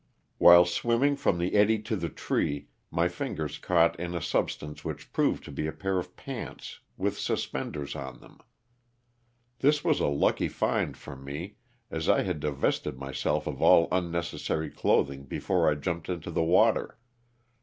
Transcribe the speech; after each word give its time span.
While 0.39 0.65
swimming 0.65 1.15
from 1.15 1.37
the 1.37 1.53
eddy 1.53 1.77
to 1.83 1.95
the 1.95 2.09
tree 2.09 2.69
my 2.89 3.07
fingers 3.07 3.59
caught 3.59 3.99
in 3.99 4.15
a 4.15 4.19
substance 4.19 4.83
which 4.83 5.13
proved 5.13 5.43
to 5.43 5.51
be 5.51 5.67
a 5.67 5.71
pair 5.71 5.99
of 5.99 6.15
pants 6.15 6.79
with 6.97 7.19
suspenders 7.19 7.95
on 7.95 8.19
them; 8.19 8.39
this 9.59 9.83
was 9.83 9.99
a 9.99 10.07
lucky 10.07 10.47
find 10.47 10.97
for 10.97 11.15
me 11.15 11.57
as 11.91 12.09
I 12.09 12.23
had 12.23 12.39
divested 12.39 12.97
myself 12.97 13.45
of 13.45 13.61
all 13.61 13.87
unnecessary 13.91 14.71
clothing 14.71 15.25
before 15.25 15.69
I 15.69 15.75
jumped 15.75 16.09
into 16.09 16.31
the 16.31 16.41
water. 16.41 16.97